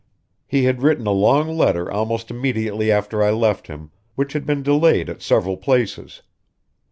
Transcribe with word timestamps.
"He 0.47 0.63
had 0.63 0.81
written 0.81 1.05
a 1.05 1.11
long 1.11 1.55
letter 1.55 1.91
almost 1.91 2.31
immediately 2.31 2.91
after 2.91 3.21
I 3.21 3.29
left 3.29 3.67
him, 3.67 3.91
which 4.15 4.33
had 4.33 4.47
been 4.47 4.63
delayed 4.63 5.09
at 5.11 5.21
several 5.21 5.57
places. 5.57 6.23